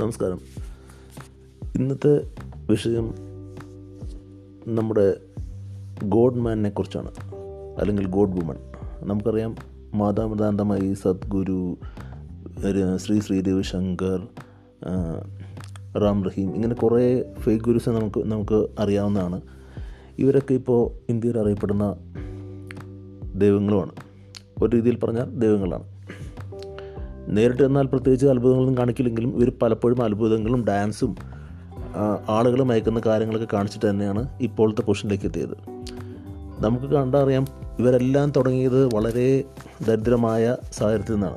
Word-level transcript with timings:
നമസ്കാരം. 0.00 0.40
ഇന്നത്തെ 1.74 2.30
വിഷയം 2.70 3.14
നമ്മുടെ 4.66 5.16
ഗോഡ് 6.04 6.36
മാനിനെ 6.36 6.70
കുറിച്ചാണ്. 6.70 7.10
അല്ലെങ്കിൽ 7.78 8.06
ഗോഡ് 8.06 8.30
വുമൺ 8.30 8.56
നമുക്കറിയാം 9.00 9.56
മാതാപിതാന്തമായി 9.94 10.94
സദ്ഗുരു 10.94 11.76
ശ്രീ 12.96 13.20
ശ്രീ 13.20 13.40
രവിശങ്കർ 13.40 14.28
റാം 15.98 16.24
റഹീം 16.24 16.54
ഇങ്ങനെ 16.54 16.74
കുറേ 16.74 17.34
ഫേക്ക് 17.38 17.64
ഗുരുസ് 17.64 17.88
നമുക്ക് 17.88 18.26
നമുക്ക് 18.26 18.66
അറിയാവുന്നതാണ്. 18.78 19.40
ഇവരൊക്കെ 20.18 20.54
ഇപ്പോൾ 20.54 20.90
ഇന്ത്യയിൽ 21.08 21.38
അറിയപ്പെടുന്ന 21.38 21.96
ദൈവങ്ങളുമാണ്. 23.34 23.92
ഒരു 24.62 24.76
രീതിയിൽ 24.76 24.98
പറഞ്ഞാൽ 24.98 25.38
ദൈവങ്ങളാണ്. 25.38 25.97
നേരിട്ട് 27.28 27.62
എന്നാൽ 27.62 27.86
പ്രത്യേകിച്ച് 27.86 28.26
അത്ഭുതങ്ങളൊന്നും 28.26 28.78
കാണിക്കില്ലെങ്കിലും 28.78 29.36
ഇവർ 29.36 29.52
പലപ്പോഴും 29.62 30.02
അത്ഭുതങ്ങളും 30.02 30.64
ഡാൻസും 30.64 31.16
ആളുകൾ 32.28 32.62
മയക്കുന്ന 32.62 33.00
കാര്യങ്ങളൊക്കെ 33.06 33.48
കാണിച്ചിട്ട് 33.52 33.90
തന്നെയാണ് 33.90 34.28
ഇപ്പോഴത്തെ 34.40 34.82
പൊസിഷനിലേക്ക് 34.82 35.24
എത്തിയത്. 35.24 35.56
നമുക്ക് 36.60 36.86
കണ്ടറിയാം 36.86 37.44
ഇവരെല്ലാം 37.78 38.30
തുടങ്ങിയത് 38.30 38.94
വളരെ 38.94 39.44
ദരിദ്രമായ 39.86 40.56
സാഹചര്യത്തിൽ 40.72 41.12
നിന്നാണ്. 41.12 41.36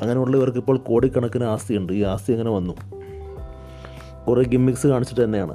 അങ്ങനെയുള്ള 0.00 0.36
ഇവർക്ക് 0.36 0.58
ഇപ്പോൾ 0.58 0.78
കോടിക്കണക്കിന് 0.78 1.44
ആസ്തിയുണ്ട്. 1.44 1.92
ഈ 1.92 2.02
ആസ്തി 2.02 2.32
അങ്ങനെ 2.32 2.50
വന്നു? 2.50 2.74
കുറേ 4.28 4.42
ഗിമ്മിക്സ് 4.42 4.86
കാണിച്ചിട്ട് 4.86 5.24
തന്നെയാണ്. 5.24 5.54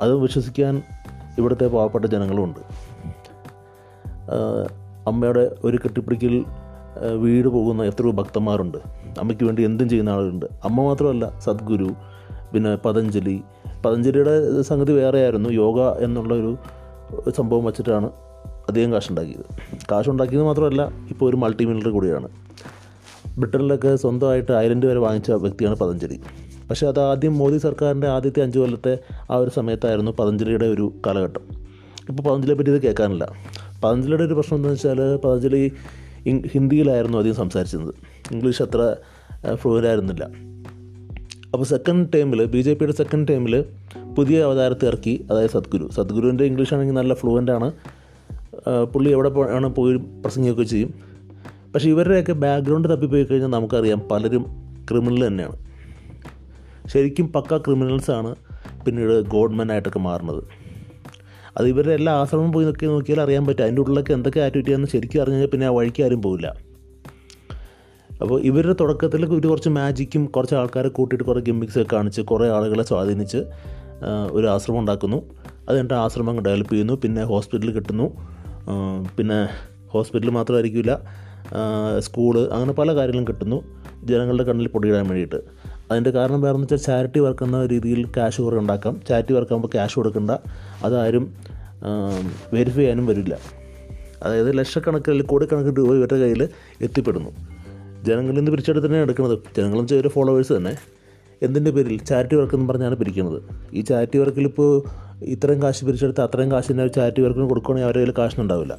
അത് 0.00 0.14
വിശ്വസിക്കാൻ 0.14 0.82
ഇവിടുത്തെ 1.38 1.66
പാവപ്പെട്ട 1.66 2.04
ജനങ്ങളുമുണ്ട്. 2.04 2.60
അമ്മയുടെ 5.06 5.54
ഒരു 5.64 5.76
കെട്ടിപ്പിടിക്കൽ 5.76 6.44
വീട് 7.04 7.48
പോകുന്ന 7.48 7.82
എത്രയോ 7.82 8.12
ഭക്തന്മാരുണ്ട്. 8.12 8.78
അമ്മയ്ക്ക് 9.18 9.44
വേണ്ടി 9.44 9.62
എന്തും 9.62 9.88
ചെയ്യുന്ന 9.88 10.10
ആളുകളുണ്ട്. 10.10 10.46
അമ്മ 10.64 10.82
മാത്രമല്ല 10.82 11.38
സദ്ഗുരു 11.38 11.90
പിന്നെ 12.52 12.76
പതഞ്ജലി. 12.76 13.40
പതഞ്ജലിയുടെ 13.84 14.62
സംഗതി 14.62 14.92
വേറെയായിരുന്നു. 14.92 15.50
യോഗ 15.50 15.80
എന്നുള്ള 15.80 16.34
ഒരു 16.34 16.56
സംഭവം 17.30 17.64
വച്ചിട്ടാണ് 17.64 18.10
അധികം 18.68 18.92
കാശുണ്ടാക്കിയത്. 18.92 19.44
കാശുണ്ടാക്കിയത് 19.92 20.42
മാത്രമല്ല 20.42 20.92
ഇപ്പോൾ 21.10 21.28
ഒരു 21.28 21.36
മൾട്ടി 21.36 21.64
മില്ലർ 21.64 21.88
കൂടിയാണ്. 21.88 22.28
ബ്രിട്ടനിലൊക്കെ 23.38 23.96
സ്വന്തമായിട്ട് 23.96 24.52
ഐലൻഡ് 24.52 24.86
വരെ 24.86 24.98
വാങ്ങിച്ച 24.98 25.30
വ്യക്തിയാണ് 25.30 25.76
പതഞ്ജലി. 25.76 26.20
പക്ഷേ 26.70 26.86
അത് 26.86 27.00
ആദ്യം 27.00 27.38
മോദി 27.38 27.58
സർക്കാരിന്റെ 27.58 28.06
ആദ്യത്തെ 28.06 28.42
അഞ്ച് 28.42 28.58
കൊല്ലത്തെ 28.58 28.98
ആ 29.30 29.36
ഒരു 29.36 29.50
സമയത്തായിരുന്നു 29.50 30.10
പതഞ്ജലിയുടെ 30.10 30.66
ഒരു 30.66 30.92
കാലഘട്ടം. 31.06 31.40
ഇപ്പോൾ 32.08 32.22
പതഞ്ജലിയെ 32.22 32.56
പറ്റി 32.56 32.70
ഇത് 32.70 32.82
കേൾക്കാനില്ല. 32.82 33.28
പതഞ്ജലിയുടെ 33.84 34.22
ഒരു 34.22 34.34
പ്രശ്നം 34.34 34.56
എന്താണെന്ന് 34.56 34.90
വെച്ചാൽ 34.90 35.16
പതഞ്ജലി 35.16 35.72
ഹിന്ദിയിലായിരുന്നു 36.52 37.18
അധികം 37.18 37.34
സംസാരിച്ചിരുന്നത്. 37.34 37.94
ഇംഗ്ലീഷ് 38.32 38.62
അത്ര 38.62 38.96
ആയിരുന്നില്ല. 39.86 40.24
അപ്പോൾ 41.52 41.64
സെക്കൻഡ് 41.64 42.08
ടൈമിൽ 42.14 42.44
ബി 42.44 42.58
ജെ 42.58 42.74
പിയുടെ 42.74 42.92
സെക്കൻഡ് 42.92 43.28
ടൈമിൽ 43.28 43.64
പുതിയ 44.16 44.42
അവതാരത്തെ 44.42 44.86
ഇറക്കി 44.86 45.26
അതായത് 45.30 45.50
സദ്ഗുരു. 45.50 45.88
സദ്ഗുരുവിന്റെ 45.92 46.44
ഇംഗ്ലീഷ് 46.44 46.74
ആണെങ്കിൽ 46.74 46.94
നല്ല 46.94 47.14
ഫ്ലുവന്റ് 47.14 47.52
ആണ്. 47.52 47.72
പുള്ളി 48.94 49.10
എവിടെ 49.10 49.28
ആണ് 49.28 49.68
പോയി 49.74 49.96
പ്രസംഗിക്കുകയൊക്കെ 49.96 50.62
ചെയ്യും. 50.62 50.94
പക്ഷേ 51.74 51.88
ഇവരുടെയൊക്കെ 51.90 52.32
ബാക്ക്ഗ്രൗണ്ട് 52.32 52.88
തപ്പിപ്പോയി 52.92 53.24
കഴിഞ്ഞാൽ 53.24 53.48
നമുക്കറിയാം 53.48 54.02
പലരും 54.10 54.44
ക്രിമിനൽ 54.90 55.26
തന്നെയാണ്. 55.26 55.56
ശരിക്കും 56.86 57.32
പക്ക 57.32 57.56
ക്രിമിനൽസാണ് 57.56 58.34
പിന്നീട് 58.86 59.20
ഗവൺമെന്റായിട്ടൊക്കെ 59.22 59.98
മാറുന്നത്. 59.98 60.42
അത് 61.58 61.66
ഇവരുടെ 61.68 61.94
എല്ലാ 61.94 62.12
ആശ്രമം 62.12 62.52
പോയി 62.52 62.64
നോക്കി 62.64 62.86
നോക്കിയാൽ 62.86 63.20
അറിയാൻ 63.20 63.46
പറ്റും. 63.46 63.62
അതിന്റെ 63.62 63.82
ഉള്ളിലൊക്കെ 63.82 64.12
എന്തൊക്കെ 64.12 64.40
ആക്ടിവിറ്റിയാണെന്ന് 64.40 64.88
ശരിക്കും 64.88 65.20
അറിഞ്ഞാൽ 65.22 65.46
പിന്നെ 65.46 65.66
ആ 65.66 65.70
വഴിക്ക് 65.70 66.02
ആരും 66.02 66.22
പോവില്ല. 66.22 66.48
അപ്പോൾ 68.22 68.42
ഇവരുടെ 68.42 68.74
തുടക്കത്തിൽ 68.80 69.24
ഇവർ 69.24 69.46
കുറച്ച് 69.46 69.68
മാജിക്കും 69.68 70.26
കുറച്ച് 70.26 70.54
ആൾക്കാരെ 70.54 70.88
കൂട്ടിയിട്ട് 70.88 71.24
കുറേ 71.24 71.40
ഗിമ്മിക്സ് 71.40 71.78
ഒക്കെ 71.78 71.96
കാണിച്ച് 71.96 72.20
കുറേ 72.20 72.46
ആളുകളെ 72.48 72.82
സ്വാധീനിച്ച് 72.82 73.40
ഒരു 74.30 74.46
ആശ്രമം 74.46 74.78
ഉണ്ടാക്കുന്നു. 74.78 75.18
അത് 75.68 75.94
ആശ്രമം 75.94 76.40
ഡെവലപ്പ് 76.40 76.72
ചെയ്യുന്നു. 76.72 76.94
പിന്നെ 77.02 77.24
ഹോസ്പിറ്റൽ 77.24 77.70
കിട്ടുന്നു. 77.70 78.06
പിന്നെ 79.16 79.48
ഹോസ്പിറ്റൽ 79.88 80.30
മാത്രമായിരിക്കില്ല 80.30 80.92
സ്കൂൾ 81.98 82.34
അങ്ങനെ 82.52 82.72
പല 82.72 82.94
കാര്യങ്ങളും 82.94 83.26
കിട്ടുന്നു. 83.28 83.58
ജനങ്ങളുടെ 84.04 84.42
കണ്ണിൽ 84.42 84.68
പൊടിയിടാൻ 84.68 85.04
വേണ്ടിയിട്ട്. 85.08 85.40
അതിന്റെ 85.90 86.10
കാരണം 86.10 86.40
വേറെ 86.40 86.58
വെച്ചാൽ 86.58 86.76
ചാരിറ്റി 86.76 87.18
വർക്ക് 87.18 87.44
എന്ന 87.44 87.66
രീതിയിൽ 87.66 88.06
ക്യാഷ് 88.06 88.42
കുറേ 88.42 88.56
ഉണ്ടാക്കാം. 88.58 89.00
ചാരിറ്റി 89.08 89.32
വർക്ക് 89.32 89.52
ആകുമ്പോൾ 89.52 89.68
ക്യാഷ് 89.68 89.96
കൊടുക്കണ്ട. 89.96 90.30
അതാരും 90.84 91.34
വെരിഫൈ 92.52 92.76
ചെയ്യാനും 92.76 93.06
വരില്ല. 93.06 93.38
അതായത് 94.22 94.58
ലക്ഷക്കണക്കിന് 94.58 95.12
അല്ലെങ്കിൽ 95.12 95.30
കോടിക്കണക്കിന് 95.30 95.76
രൂപ 95.78 95.94
ഇവരുടെ 95.94 96.16
കയ്യിൽ 96.16 96.48
എത്തിപ്പെടുന്നു. 96.80 97.30
ജനങ്ങളിൽ 98.04 98.36
നിന്ന് 98.36 98.50
പിരിച്ചെടുത്ത് 98.50 98.86
തന്നെയാണ് 98.86 99.06
എടുക്കുന്നത്. 99.06 99.38
ജനങ്ങളും 99.56 99.88
ചെറിയ 99.88 100.10
ഫോളോവേഴ്സ് 100.10 100.52
തന്നെ. 100.52 100.76
എന്തിന്റെ 101.42 101.70
പേരിൽ? 101.70 101.98
ചാരിറ്റി 101.98 102.34
വർക്ക് 102.34 102.54
എന്ന് 102.54 102.68
പറഞ്ഞാണ് 102.68 102.94
പിരിക്കുന്നത്. 102.94 103.42
ഈ 103.72 103.80
ചാരിറ്റി 103.80 104.18
വർക്കിൽ 104.18 104.44
ഇപ്പോൾ 104.44 104.82
ഇത്രയും 105.22 105.62
കാശ് 105.62 105.84
പിരിച്ചെടുത്ത് 105.84 106.20
അത്രയും 106.20 106.52
കാശ് 106.52 106.72
തന്നെ 106.72 106.86
ചാരിറ്റി 106.86 107.20
വർക്കിന് 107.20 107.48
കൊടുക്കുകയാണെങ്കിൽ 107.48 107.86
അവരുടെ 107.86 107.98
കയ്യിൽ 107.98 108.18
കാശിനുണ്ടാവില്ല 108.18 108.78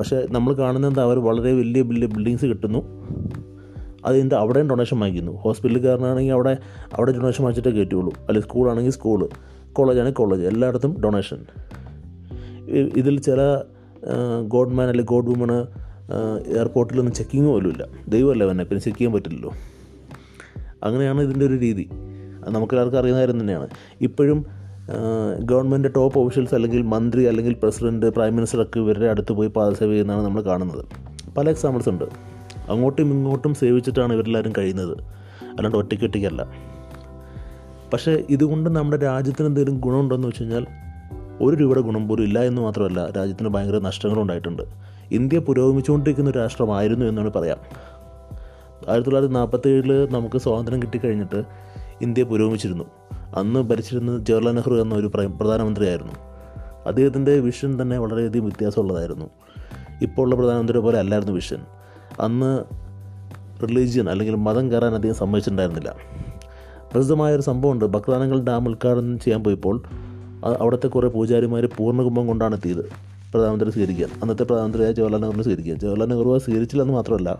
പക്ഷേ 0.00 0.26
നമ്മൾ 0.30 0.52
കാണുന്നത് 0.54 1.00
അവർ 1.00 1.18
വളരെ 1.18 1.52
വലിയ 1.52 1.82
ബിൽഡിങ്സ് 1.82 2.44
കിട്ടുന്നു. 2.44 2.78
അതിന്റെ 4.06 4.36
അവിടെയും 4.36 4.68
ഡൊണേഷൻ 4.68 5.00
വാങ്ങിക്കുന്നു. 5.00 5.32
ഹോസ്പിറ്റലിൽ 5.32 5.80
കയറണമെങ്കിൽ 5.82 6.32
അവിടെ 6.32 6.56
അവിടെ 6.94 7.12
ഡൊണേഷൻ 7.12 7.44
വാങ്ങിച്ചിട്ടേ 7.44 7.78
കയറ്റുള്ളൂ. 7.78 8.12
അല്ലെങ്കിൽ 8.20 8.48
സ്കൂളാണെങ്കിൽ 8.48 8.92
സ്കൂൾ 8.92 9.28
കോളേജാണെങ്കിൽ 9.72 10.18
കോളേജ് 10.18 10.42
എല്ലായിടത്തും 10.42 11.00
ഡൊണേഷൻ 11.00 11.38
ഇതിൽ 12.96 13.20
ചില 13.20 13.40
ഗോഡ്മാൻ 14.48 14.88
അല്ലെങ്കിൽ 14.88 15.10
ഗോഡ് 15.10 15.28
വുമണ് 15.28 15.58
എയർപോർട്ടിലൊന്നും 16.46 17.14
ചെക്കിങ് 17.14 17.46
പോലും 17.46 17.70
ഇല്ല 17.70 17.84
ദൈവമല്ല 18.08 18.50
തന്നെ 18.50 18.64
പിന്നെ 18.64 18.82
ചെക്ക് 18.82 18.98
ചെയ്യാൻ 18.98 19.12
പറ്റില്ലല്ലോ. 19.12 19.52
അങ്ങനെയാണ് 20.84 21.20
ഇതിന്റെ 21.20 21.46
ഒരു 21.46 21.54
രീതി. 21.54 21.88
അത് 22.44 22.54
നമുക്കെല്ലാവർക്കും 22.54 23.00
അറിയുന്ന 23.00 23.20
കാര്യം 23.20 23.40
തന്നെയാണ്. 23.40 23.68
ഇപ്പോഴും 24.00 24.46
ഗവൺമെന്റ് 25.40 25.88
ടോപ്പ് 25.96 26.18
ഓഫീഷ്യൽസ് 26.18 26.54
അല്ലെങ്കിൽ 26.54 26.82
മന്ത്രി 26.82 27.22
അല്ലെങ്കിൽ 27.22 27.54
പ്രസിഡന്റ് 27.54 28.06
പ്രൈം 28.06 28.34
മിനിസ്റ്ററൊക്കെ 28.36 28.78
ഇവരുടെ 28.78 29.06
അടുത്ത് 29.06 29.32
പോയി 29.32 29.48
പാദസേവ 29.48 29.88
ചെയ്യുന്നതാണ് 29.88 30.24
നമ്മൾ 30.24 30.42
കാണുന്നത്. 30.42 30.84
പല 31.38 31.48
എക്സാമ്പിൾസ് 31.48 31.88
ഉണ്ട്. 31.88 32.31
അങ്ങോട്ടും 32.72 33.02
ഇങ്ങോട്ടും 33.02 33.54
സേവിച്ചിട്ടാണ് 33.54 34.12
ഇവരെല്ലാവരും 34.12 34.52
കഴിയുന്നത്. 34.58 34.98
അല്ലാണ്ട് 35.44 35.76
ഒറ്റയ്ക്ക് 35.76 36.04
ഒറ്റയ്ക്കല്ല. 36.04 36.46
പക്ഷേ 37.92 38.24
ഇതുകൊണ്ട് 38.30 38.70
നമ്മുടെ 38.70 39.02
രാജ്യത്തിന് 39.02 39.46
എന്തെങ്കിലും 39.46 39.80
ഗുണമുണ്ടോയെന്ന് 39.80 40.28
വെച്ച് 40.28 40.42
കഴിഞ്ഞാൽ 40.42 40.66
ഒരു 41.40 41.56
രൂപയുടെ 41.56 41.80
ഗുണം 41.80 42.08
പോലും 42.08 42.22
ഇല്ല 42.22 42.38
എന്ന് 42.38 42.62
മാത്രമല്ല 42.62 43.10
രാജ്യത്തിന് 43.10 43.48
ഭയങ്കര 43.48 43.78
നഷ്ടങ്ങളുണ്ടായിട്ടുണ്ട് 43.78 44.62
ഇന്ത്യ 45.12 45.38
പുരോഗമിച്ചുകൊണ്ടിരിക്കുന്ന 45.38 46.30
ഒരു 46.30 46.38
രാഷ്ട്രമായിരുന്നു 46.38 47.06
എന്നാണ് 47.06 47.32
പറയാം. 47.32 47.58
ആയിരത്തി 48.88 49.08
തൊള്ളായിരത്തി 49.08 49.34
നാൽപ്പത്തി 49.34 49.68
ഏഴിൽ 49.68 50.12
നമുക്ക് 50.12 50.38
സ്വാതന്ത്ര്യം 50.38 50.82
കിട്ടിക്കഴിഞ്ഞിട്ട് 50.82 51.42
ഇന്ത്യ 52.02 52.22
പുരോഗമിച്ചിരുന്നു. 52.22 52.84
അന്ന് 53.36 53.60
ഭരിച്ചിരുന്നത് 53.60 54.26
ജവഹർലാൽ 54.26 54.52
നെഹ്റു 54.52 54.74
എന്ന 54.74 54.94
ഒരു 54.94 55.06
പ്രധാനമന്ത്രിയായിരുന്നു. 55.06 56.12
അദ്ദേഹത്തിന്റെ 56.86 57.38
വിഷൻ 57.38 57.82
തന്നെ 57.82 57.98
വളരെയധികം 57.98 58.44
വ്യത്യാസമുള്ളതായിരുന്നു. 58.44 59.30
ഇപ്പോൾ 60.02 60.22
ഉള്ള 60.22 60.34
പ്രധാനമന്ത്രിയെ 60.34 60.80
പോലെ 60.80 60.98
അല്ലായിരുന്നു 60.98 61.34
വിഷൻ. 61.34 61.58
അന്ന് 62.22 62.64
റിലീജിയൻ 63.62 64.10
അല്ലെങ്കിൽ 64.10 64.34
മതം 64.34 64.72
കയറാൻ 64.72 64.94
അധികം 64.94 65.14
സമ്മതിച്ചിട്ടുണ്ടായിരുന്നില്ല. 65.14 65.96
പ്രസിദ്ധമായൊരു 66.92 67.42
സംഭവമുണ്ട്. 67.42 67.84
ഭക്തദാനങ്ങൾ 67.84 68.44
ഡാം 68.44 68.68
ഉദ്ഘാടനം 68.68 69.18
ചെയ്യാൻ 69.18 69.44
പോയപ്പോൾ 69.44 69.82
അവിടുത്തെ 70.60 70.88
കുറേ 70.88 71.08
പൂജാരിമാർ 71.08 71.68
പൂർണകുംഭം 71.76 72.26
കൊണ്ടാണ് 72.26 72.54
എത്തിയത് 72.54 72.84
പ്രധാനമന്ത്രി 73.32 73.70
സ്വീകരിക്കാൻ. 73.70 74.08
അന്നത്തെ 74.22 74.42
പ്രധാനമന്ത്രിയായ 74.42 74.92
ജവഹർലാൽ 74.92 75.18
നെഹ്റുവിനെ 75.18 75.42
സ്വീകരിക്കുക 75.42 75.74
ജവഹർലാൽ 75.74 76.06
നെഹ്റു 76.06 76.38
സ്വീകരിച്ചില്ലെന്ന് 76.38 76.94
മാത്രമല്ല 76.94 77.38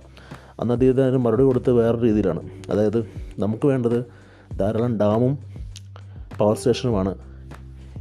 അന്ന് 0.60 0.72
അദ്ദേഹത്തിന് 0.72 1.06
അതിന് 1.06 1.18
മറുപടി 1.18 1.42
കൊടുത്ത് 1.42 1.70
വേറെ 1.70 2.02
രീതിയിലാണ്. 2.02 2.42
അതായത് 2.70 2.98
നമുക്ക് 3.38 3.66
വേണ്ടത് 3.66 4.04
ധാരാളം 4.60 4.98
ഡാമും 4.98 5.38
പവർ 6.38 6.56
സ്റ്റേഷനുമാണ് 6.56 7.14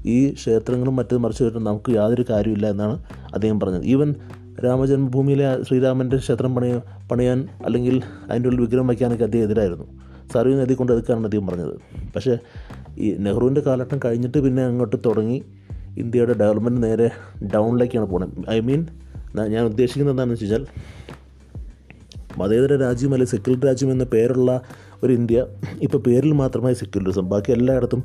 ഈ 0.06 0.34
ക്ഷേത്രങ്ങളും 0.34 0.96
മറ്റും 0.96 1.22
മറിച്ച് 1.22 1.44
വരുന്ന 1.44 1.69
നമുക്ക് 1.69 1.92
യാതൊരു 1.92 2.25
കാര്യമില്ല 2.30 2.68
എന്നാണ് 2.68 3.03
അദ്ദേഹം 3.34 3.59
പറഞ്ഞത്. 3.59 3.84
ഈവൻ 3.84 4.16
രാമജന്മഭൂമിയിലെ 4.64 5.63
ശ്രീരാമന്റെ 5.63 6.18
ക്ഷേത്രം 6.18 6.56
പണിയ 6.56 6.81
പണിയാൻ 7.12 7.48
അല്ലെങ്കിൽ 7.66 8.02
അതിന്റെ 8.30 8.50
ഉള്ളിൽ 8.50 8.62
വിഗ്രഹം 8.62 8.88
വയ്ക്കാനൊക്കെ 8.88 9.24
അദ്ദേഹം 9.24 9.44
എതിരായിരുന്നു. 9.44 9.86
സർവീ 10.34 10.54
നദി 10.56 10.74
കൊണ്ട് 10.74 10.94
എടുക്കാനാണ് 10.94 11.25
അദ്ദേഹം 11.25 11.48
പറഞ്ഞത്. 11.48 11.75
പക്ഷേ 12.16 12.38
ഈ 12.98 13.16
നെഹ്റുവിന്റെ 13.19 13.62
കാലഘട്ടം 13.62 14.00
കഴിഞ്ഞിട്ട് 14.06 14.38
പിന്നെ 14.38 14.66
അങ്ങോട്ട് 14.66 14.96
തുടങ്ങി 15.06 15.42
ഇന്ത്യയുടെ 15.98 16.34
ഡെവലപ്മെന്റ് 16.34 16.84
നേരെ 16.84 17.10
ഡൗണിലേക്കാണ് 17.54 18.06
പോകുന്നത് 18.06 18.50
ഐ 18.50 18.60
മീൻ 18.60 18.88
ഞാൻ 19.50 19.63
ഉദ്ദേശിക്കുന്നത് 19.66 20.13
എന്താണെന്ന് 20.13 20.46
വെച്ചാൽ 20.46 20.66
മതേതര 22.38 22.75
രാജ്യം 22.75 23.14
അല്ലെങ്കിൽ 23.14 23.31
സെക്യുലർ 23.31 23.66
രാജ്യം 23.66 23.92
എന്ന 23.92 24.04
പേരുള്ള 24.04 24.62
ഒരു 25.04 25.14
ഇന്ത്യ 25.14 25.46
ഇപ്പോൾ 25.81 25.98
പേരിൽ 25.98 26.31
മാത്രമായി 26.31 26.75
സെക്യുലറിസം. 26.75 27.30
ബാക്കി 27.30 27.52
എല്ലായിടത്തും 27.52 28.04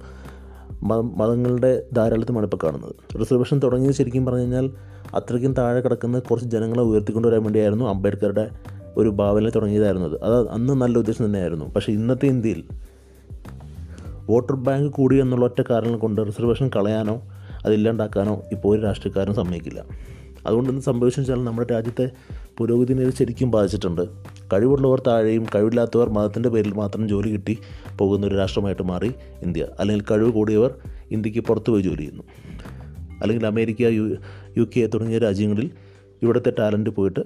മതങ്ങളുടെ 0.84 1.82
ധാരാളത്തുമാണ് 1.96 2.46
ഇപ്പോൾ 2.46 2.56
കാണുന്നത്. 2.64 3.18
റിസർവേഷൻ 3.20 3.58
തുടങ്ങിയത് 3.58 3.94
ശരിക്കും 3.94 4.26
പറഞ്ഞു 4.26 4.40
കഴിഞ്ഞാൽ 4.40 4.70
അത്രയ്ക്കും 5.14 5.52
താഴെ 5.52 5.80
കിടക്കുന്ന 5.80 6.18
കുറച്ച് 6.18 6.48
ജനങ്ങളെ 6.48 6.82
ഉയർത്തിക്കൊണ്ടുവരാൻ 6.82 7.42
വേണ്ടിയായിരുന്നു 7.42 7.84
അംബേദ്കറുടെ 7.84 8.50
ഒരു 8.96 9.08
ഭാവന 9.08 9.48
തുടങ്ങിയതായിരുന്നത്. 9.48 10.22
അത് 10.22 10.50
അന്ന് 10.50 10.72
നല്ല 10.72 10.98
ഉദ്ദേശം 10.98 11.24
തന്നെയായിരുന്നു. 11.24 11.64
പക്ഷേ 11.64 11.92
ഇന്നത്തെ 11.92 12.26
ഇന്ത്യയിൽ 12.26 12.64
വോട്ടർ 14.26 14.56
ബാങ്ക് 14.56 14.92
കൂടി 14.92 15.16
എന്നുള്ള 15.16 15.44
ഒറ്റ 15.44 15.62
കാരണം 15.70 15.98
കൊണ്ട് 15.98 16.20
റിസർവേഷൻ 16.26 16.70
കളയാനോ 16.76 17.22
അതില്ലാണ്ടാക്കാനോ 17.64 18.42
ഇപ്പോൾ 18.52 18.76
ഒരു 18.76 18.82
രാഷ്ട്രീയക്കാരനും 18.82 19.34
സമ്മതിക്കില്ല. 19.34 19.84
അതുകൊണ്ട് 20.46 20.80
സംഭവിച്ചാൽ 20.80 21.22
വെച്ചാൽ 21.22 21.44
നമ്മുടെ 21.44 21.72
രാജ്യത്തെ 21.72 22.10
പുരോഗതിനെ 22.58 23.16
ശരിക്കും 23.16 23.50
ബാധിച്ചിട്ടുണ്ട്. 23.50 24.02
കഴിവുള്ളവർ 24.52 25.02
താഴെയും 25.06 25.46
കഴിവില്ലാത്തവർ 25.54 26.08
മതത്തിന്റെ 26.08 26.48
പേരിൽ 26.48 26.72
മാത്രം 26.72 27.08
ജോലി 27.08 27.30
കിട്ടി 27.30 27.58
പോകുന്ന 27.98 28.26
ഒരു 28.26 28.34
രാഷ്ട്രമായിട്ട് 28.34 28.82
മാറി 28.82 29.12
ഇന്ത്യ. 29.42 29.66
അല്ലെങ്കിൽ 29.80 30.04
കഴിവ് 30.10 30.32
കൂടിയവർ 30.32 30.74
ഇന്ത്യയ്ക്ക് 31.10 31.40
പുറത്തു 31.40 31.70
പോയി 31.70 31.82
ജോലി 31.82 31.96
ചെയ്യുന്നു. 31.96 32.22
അല്ലെങ്കിൽ 33.22 33.46
അമേരിക്ക 33.46 33.80
യു 33.80 34.16
യു 34.58 34.66
കെ 34.76 34.86
തുടങ്ങിയ 34.86 35.18
രാജ്യങ്ങളിൽ 35.18 35.70
ഇവിടുത്തെ 36.22 36.52
ടാലന്റ് 36.58 36.90
പോയിട്ട് 36.90 37.20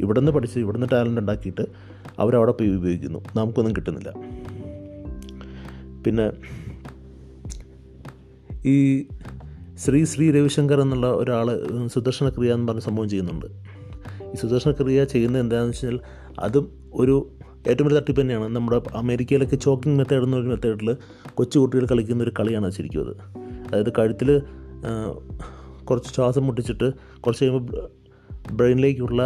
ഇവിടെ 0.00 0.20
നിന്ന് 0.20 0.32
പഠിച്ച് 0.32 0.58
ഇവിടെ 0.58 0.78
നിന്ന് 0.78 0.90
ടാലന്റ് 0.92 1.20
ഉണ്ടാക്കിയിട്ട് 1.20 1.62
അവരവിടെ 2.18 2.52
പോയി 2.52 2.70
ഉപയോഗിക്കുന്നു. 2.70 3.24
നമുക്കൊന്നും 3.36 3.76
കിട്ടുന്നില്ല. 3.76 4.12
പിന്നെ 6.04 6.32
ഈ 8.68 9.06
ശ്രീ 9.76 10.04
ശ്രീ 10.04 10.30
രവിശങ്കർ 10.30 10.80
എന്നുള്ള 10.80 11.06
ഒരാൾ 11.06 11.66
സുദർശന 11.86 12.28
ക്രിയ 12.28 12.54
എന്ന് 12.54 12.68
പറഞ്ഞ 12.68 12.80
സംഭവം 12.80 13.08
ചെയ്യുന്നുണ്ട്. 13.08 13.75
ഈ 14.36 14.40
സുദർശന 14.42 14.70
ക്രിയ 14.70 15.04
ചെയ്യുന്നത് 15.04 15.42
എന്താണെന്ന് 15.42 15.72
വെച്ച് 15.72 15.86
കഴിഞ്ഞാൽ 15.86 16.00
അതും 16.38 16.64
ഒരു 16.94 17.14
ഏറ്റവും 17.68 17.86
വലിയ 17.86 17.98
തട്ടിപ്പ് 17.98 18.20
തന്നെയാണ്. 18.20 18.48
നമ്മുടെ 18.56 18.76
അമേരിക്കയിലൊക്കെ 18.94 19.56
ചോക്കിംഗ് 19.56 19.98
മെത്തേഡ് 19.98 20.24
എന്നൊരു 20.24 20.48
മെത്തേഡിൽ 20.48 20.96
കൊച്ചു 21.34 21.58
കുട്ടികൾ 21.58 21.86
കളിക്കുന്ന 21.92 22.22
ഒരു 22.22 22.32
കളിയാണ് 22.40 22.70
ശരിക്കും 22.70 23.00
അത്. 23.04 23.14
അതായത് 23.68 23.92
കഴുത്തിൽ 23.98 24.28
കുറച്ച് 25.84 26.10
ശ്വാസം 26.14 26.44
മുട്ടിച്ചിട്ട് 26.46 26.92
കുറച്ച് 27.20 27.44
കഴിയുമ്പോൾ 27.44 27.88
ബ്രെയിനിലേക്കുള്ള 28.52 29.22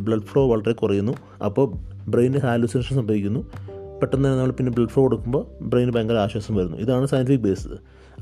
ബ്ലഡ് 0.00 0.26
ഫ്ലോ 0.30 0.42
വളരെ 0.50 0.72
കുറയുന്നു. 0.72 1.14
അപ്പോൾ 1.44 1.66
ബ്രെയിനിന് 2.10 2.40
ഹാലുസിനേഷൻ 2.40 2.96
സംഭവിക്കുന്നു. 2.96 3.40
പെട്ടെന്ന് 4.00 4.28
തന്നെ 4.28 4.38
നമ്മൾ 4.38 4.52
പിന്നെ 4.52 4.72
ബ്ലഡ് 4.72 4.88
ഫ്ലോ 4.88 5.02
കൊടുക്കുമ്പോൾ 5.02 5.44
ബ്രെയിന് 5.62 5.92
ഭയങ്കര 5.92 6.14
ആശ്വാസം 6.14 6.54
വരുന്നു. 6.54 6.76
ഇതാണ് 6.76 7.06
സയന്റിഫിക് 7.06 7.40
ബേസ് 7.40 7.68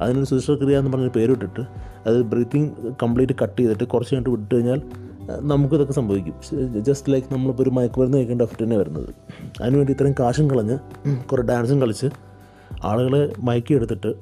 അതിനൊരു 0.01 0.25
സുശ്രക്രിയ 0.25 0.79
എന്ന് 0.79 0.91
പറഞ്ഞ 0.91 1.09
പേരിട്ടിട്ട് 1.09 1.63
അത് 2.07 2.23
ബ്രീത്തിങ് 2.23 2.71
കംപ്ലീറ്റ് 3.03 3.33
കട്ട് 3.43 3.59
ചെയ്തിട്ട് 3.61 3.85
കുറച്ച് 3.85 4.15
കഴിഞ്ഞിട്ട് 4.15 4.39
വിട്ട് 4.39 4.55
കഴിഞ്ഞാൽ 4.55 4.81
നമുക്കിതൊക്കെ 5.31 5.93
സംഭവിക്കും. 5.93 6.35
ജസ്റ്റ് 6.83 7.13
ലൈക്ക് 7.13 7.35
നമ്മളിപ്പോൾ 7.35 7.63
ഒരു 7.63 7.71
മയക്കുമരുന്ന് 7.71 8.19
കഴിക്കേണ്ട 8.19 8.43
എഫക്റ്റ് 8.43 8.65
തന്നെ 8.65 8.77
വരുന്നത്. 8.77 9.09
അതിനുവേണ്ടി 9.61 9.93
ഇത്രയും 9.93 10.15
കാശും 10.21 10.51
കളഞ്ഞ് 10.51 10.79
കുറേ 11.29 11.43
ഡാൻസും 11.43 11.81
കളിച്ച് 11.81 12.07
ആളുകളെ 12.85 13.33
മയക്കിയെടുത്തിട്ട് 13.39 14.15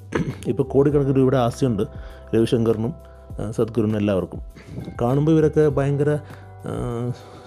ഇപ്പോൾ 0.47 0.63
കോടിക്കണക്കിന് 0.63 1.15
രൂപയുടെ 1.15 1.37
ആസ്തിയുണ്ട് 1.37 1.83
രവിശങ്കറിനും 2.35 2.93
സദ്ഗുരുവിനും 3.51 3.97
എല്ലാവർക്കും. 3.97 4.41
കാണുമ്പോൾ 5.01 5.31
ഇവരൊക്കെ 5.31 5.69
ഭയങ്കര 5.69 6.19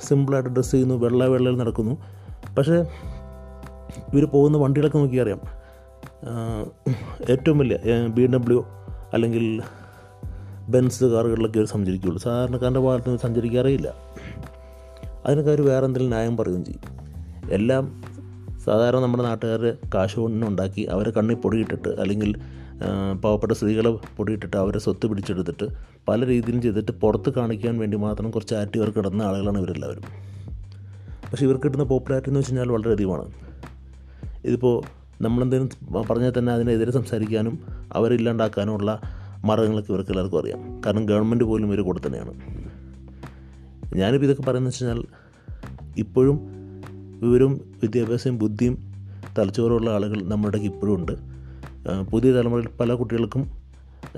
സിമ്പിളായിട്ട് 0.03 0.51
ഡ്രസ്സ് 0.51 0.73
ചെയ്യുന്നു 0.73 0.95
വെള്ള 0.95 1.27
വെള്ളയിൽ 1.27 1.57
നടക്കുന്നു. 1.57 1.95
പക്ഷേ 2.59 2.77
ഇവർ 4.13 4.25
പോകുന്ന 4.25 4.59
വണ്ടികളൊക്കെ 4.59 4.99
നോക്കി 4.99 5.17
അറിയാം 5.17 5.41
ഏറ്റവും 7.31 7.59
വലിയ 7.59 7.77
ബി 8.07 8.27
ഡബ്ല്യു 8.27 8.65
അല്ലെങ്കിൽ 9.13 9.63
ബെൻസ് 10.69 11.05
കാറുകളിലൊക്കെ 11.05 11.59
അവർ 11.59 11.67
സഞ്ചരിക്കുകയുള്ളൂ 11.67 12.23
സാധാരണക്കാരന്റെ 12.23 12.81
ഭാഗത്ത് 12.81 13.09
നിന്ന് 13.09 13.21
സഞ്ചരിക്കാറേയില്ല 13.21 13.95
അതിനൊക്കെ 15.27 15.51
അവർ 15.51 15.61
വേറെ 15.61 15.87
എന്തെങ്കിലും 15.87 16.09
ന്യായം 16.09 16.37
പറയുകയും 16.37 16.65
ചെയ്യും. 16.65 16.81
എല്ലാം 17.51 18.03
സാധാരണ 18.65 19.01
നമ്മുടെ 19.01 19.23
നാട്ടുകാർ 19.23 19.77
കാശ് 19.95 20.17
കൊണ്ടുണ്ടാക്കി 20.17 20.83
അവരെ 20.83 21.11
കണ്ണിൽ 21.11 21.35
പൊടിയിട്ടിട്ട് 21.35 21.89
അല്ലെങ്കിൽ 21.89 22.41
പാവപ്പെട്ട 23.25 23.53
സ്ത്രീകളെ 23.53 23.91
പൊടിയിട്ടിട്ട് 24.17 24.57
അവരെ 24.57 24.79
സ്വത്ത് 24.79 25.07
പിടിച്ചെടുത്തിട്ട് 25.07 25.65
പല 26.09 26.27
രീതിയിലും 26.27 26.63
ചെയ്തിട്ട് 26.63 26.93
പുറത്ത് 26.93 27.35
കാണിക്കാൻ 27.35 27.79
വേണ്ടി 27.79 27.97
മാത്രം 27.97 28.31
കുറച്ച് 28.31 28.55
ആറ്റുകാർ 28.55 28.91
കിടന്ന 28.91 29.23
ആളുകളാണ് 29.23 29.59
ഇവരെല്ലാവരും. 29.59 30.03
പക്ഷേ 31.31 31.45
ഇവർക്ക് 31.45 31.65
കിട്ടുന്ന 31.65 31.85
പോപ്പുലാരിറ്റി 31.85 32.31
എന്ന് 32.31 32.41
വെച്ച് 32.41 32.53
കഴിഞ്ഞാൽ 32.53 32.73
വളരെയധികമാണ് 32.73 33.33
ഇതിപ്പോൾ 34.45 34.83
നമ്മളെന്തെങ്കിലും 35.23 36.03
പറഞ്ഞാൽ 36.11 36.33
തന്നെ 36.39 36.53
അതിനെതിരെ 36.53 36.91
സംസാരിക്കാനും 36.91 37.59
അവരില്ലാണ്ടാക്കാനുമുള്ള 37.93 39.01
മാർഗങ്ങളൊക്കെ 39.49 39.93
ഇവർക്ക് 39.93 40.11
എല്ലാവർക്കും 40.11 40.41
അറിയാം. 40.41 40.61
കാരണം 40.87 41.07
ഗവൺമെന്റ് 41.07 41.45
പോലും 41.45 41.67
ഇവർ 41.67 41.81
കൂടെ 41.85 42.01
തന്നെയാണ്. 42.07 42.33
ഞാനിപ്പോൾ 43.97 44.27
ഇതൊക്കെ 44.27 44.43
പറയുന്നത് 44.43 44.73
വെച്ച് 44.73 44.85
കഴിഞ്ഞാൽ 44.85 45.03
ഇപ്പോഴും 45.97 46.39
വിവരവും 47.23 47.55
വിദ്യാഭ്യാസവും 47.83 48.39
ബുദ്ധിയും 48.39 48.75
തലച്ചോറുള്ള 49.39 49.91
ആളുകൾ 49.91 50.19
നമ്മുടെ 50.33 50.59
ഇപ്പോഴും 50.59 50.95
ഉണ്ട്. 51.01 51.13
പുതിയ 52.13 52.33
തലമുറയിൽ 52.33 52.69
പല 52.81 52.95
കുട്ടികൾക്കും 52.95 53.43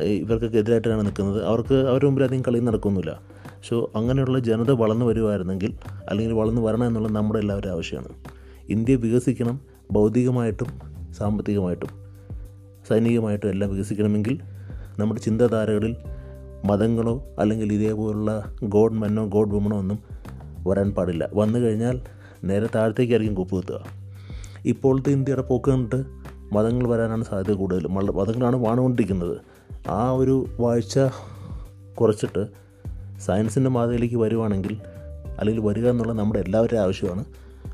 ഇവർക്കൊക്കെ 0.03 0.59
എതിരായിട്ടാണ് 0.59 1.07
നിൽക്കുന്നത്. 1.07 1.45
അവർക്ക് 1.45 1.75
അവരുടെ 1.75 2.07
മുമ്പിൽ 2.07 2.25
അധികം 2.25 2.43
കളി 2.49 2.59
നടക്കുന്നില്ല 2.59 3.21
സോ 3.69 3.77
അങ്ങനെയുള്ള 3.97 4.39
ജനത 4.39 4.71
വളർന്നു 4.71 5.05
വരുമായിരുന്നെങ്കിൽ 5.05 5.71
അല്ലെങ്കിൽ 6.11 6.35
വളർന്നു 6.35 6.63
വരണം 6.63 6.87
എന്നുള്ള 6.87 7.09
നമ്മുടെ 7.09 7.39
എല്ലാവരും 7.39 7.71
ആവശ്യമാണ്. 7.71 8.11
ഇന്ത്യ 8.69 8.97
വികസിക്കണം 8.97 9.61
ഭൗതികമായിട്ടും 9.91 10.71
സാമ്പത്തികമായിട്ടും 11.13 11.91
സൈനികമായിട്ടും 12.89 13.49
എല്ലാം 13.49 13.71
വികസിക്കണമെങ്കിൽ 13.75 14.37
നമ്മുടെ 14.99 15.21
ചിന്താധാരകളിൽ 15.21 15.97
മതങ്ങളോ 16.65 17.25
അല്ലെങ്കിൽ 17.39 17.73
ഇതേപോലുള്ള 17.73 18.53
ഗോഡ് 18.65 18.93
മെന്നോ 18.93 19.27
ഗോഡ് 19.27 19.53
വുമണോ 19.53 19.79
ഒന്നും 19.79 19.99
വരാൻ 20.67 20.91
പാടില്ല. 20.91 21.29
വന്നു 21.35 21.59
കഴിഞ്ഞാൽ 21.59 22.01
നേരെ 22.45 22.69
താഴത്തേക്കായിരിക്കും 22.75 23.37
കുപ്പ് 23.37 23.55
കുത്തുക. 23.55 23.85
ഇപ്പോഴത്തെ 24.65 25.11
ഇന്ത്യയുടെ 25.11 25.43
പോക്ക് 25.43 25.71
കണ്ടിട്ട് 25.71 26.05
മതങ്ങൾ 26.55 26.89
വരാനാണ് 26.89 27.25
സാധ്യത 27.25 27.55
കൂടുതൽ. 27.55 27.87
മതങ്ങളാണ് 27.87 28.57
വാണുകൊണ്ടിരിക്കുന്നത്. 28.57 29.39
ആ 29.89 30.11
ഒരു 30.11 30.47
വാഴ്ച 30.61 30.99
കുറച്ചിട്ട് 31.95 32.47
സയൻസിന്റെ 33.21 33.71
മാതയിലേക്ക് 33.71 34.17
വരുവാണെങ്കിൽ 34.17 34.77
അല്ലെങ്കിൽ 35.39 35.63
വരിക 35.63 35.89
എന്നുള്ള 35.89 36.13
നമ്മുടെ 36.13 36.41
എല്ലാവരുടെയും 36.41 36.81
ആവശ്യമാണ്. 36.81 37.25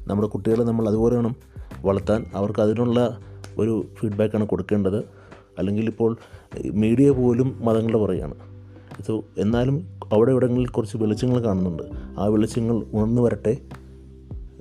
നമ്മുടെ 0.07 0.29
കുട്ടികളെ 0.29 0.63
നമ്മൾ 0.63 0.89
അതുപോലെ 0.89 1.15
വേണം 1.15 1.37
വളർത്താൻ. 1.83 2.27
അവർക്ക് 2.35 2.61
അതിനുള്ള 2.61 3.19
ഒരു 3.59 3.87
ഫീഡ്ബാക്കാണ് 4.01 4.47
കൊടുക്കേണ്ടത്. 4.47 5.22
അല്ലെങ്കിൽ 5.59 5.87
ഇപ്പോൾ 5.87 6.17
മീഡിയ 6.71 7.11
പോലും 7.11 7.61
മതങ്ങളുടെ 7.65 7.99
പുറകെയാണ്. 7.99 8.35
സോ 9.07 9.25
എന്നാലും 9.39 9.87
അവിടെ 10.13 10.31
ഇവിടങ്ങളിൽ 10.31 10.67
കുറച്ച് 10.67 10.97
വെളിച്ചങ്ങൾ 10.97 11.41
കാണുന്നുണ്ട്. 11.41 11.83
ആ 12.19 12.27
വെളിച്ചങ്ങൾ 12.27 12.77
ഉണർന്നു 12.93 13.23
വരട്ടെ. 13.23 13.57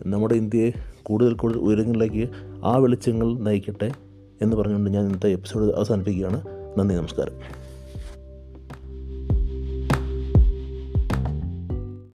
നമ്മുടെ 0.06 0.34
ഇന്ത്യയെ 0.34 0.72
കൂടുതൽ 1.04 1.34
കൂടുതൽ 1.34 1.58
ഉയരങ്ങളിലേക്ക് 1.58 2.30
ആ 2.66 2.78
വെളിച്ചങ്ങൾ 2.78 3.38
നയിക്കട്ടെ 3.38 3.92
എന്ന് 4.42 4.56
പറഞ്ഞുകൊണ്ട് 4.56 4.90
ഞാൻ 4.90 5.06
ഇന്നത്തെ 5.06 5.30
എപ്പിസോഡ് 5.30 5.76
അവസാനിപ്പിക്കുകയാണ്. 5.76 6.44
നന്ദി 6.78 6.96
നമസ്കാരം. 6.96 7.61